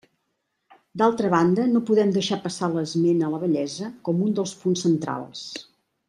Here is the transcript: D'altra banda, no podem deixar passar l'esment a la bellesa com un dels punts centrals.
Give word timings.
D'altra 1.01 1.29
banda, 1.33 1.65
no 1.73 1.81
podem 1.91 2.13
deixar 2.15 2.39
passar 2.47 2.69
l'esment 2.75 3.21
a 3.27 3.31
la 3.37 3.41
bellesa 3.47 3.91
com 4.09 4.23
un 4.29 4.33
dels 4.39 4.55
punts 4.63 4.87
centrals. 4.89 5.45